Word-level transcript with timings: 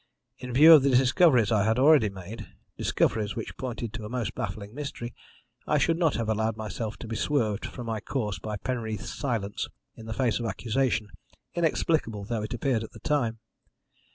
In 0.39 0.51
view 0.51 0.73
of 0.73 0.81
the 0.81 0.89
discoveries 0.89 1.51
I 1.51 1.63
had 1.63 1.77
already 1.77 2.09
made 2.09 2.47
discoveries 2.75 3.35
which 3.35 3.55
pointed 3.55 3.93
to 3.93 4.03
a 4.03 4.09
most 4.09 4.33
baffling 4.33 4.73
mystery 4.73 5.13
I 5.67 5.77
should 5.77 5.99
not 5.99 6.15
have 6.15 6.27
allowed 6.27 6.57
myself 6.57 6.97
to 6.97 7.07
be 7.07 7.15
swerved 7.15 7.67
from 7.67 7.85
my 7.85 7.99
course 7.99 8.39
by 8.39 8.57
Penreath's 8.57 9.13
silence 9.13 9.67
in 9.95 10.07
the 10.07 10.13
face 10.13 10.39
of 10.39 10.47
accusation, 10.47 11.09
inexplicable 11.53 12.23
though 12.25 12.41
it 12.41 12.55
appeared 12.55 12.83
at 12.83 12.93
the 12.93 12.99
time. 12.99 13.41